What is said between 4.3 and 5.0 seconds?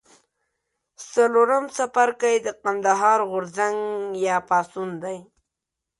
پاڅون